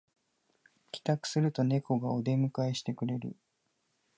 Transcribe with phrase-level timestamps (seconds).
[0.91, 3.35] 帰宅するとネコがお出迎えしてくれる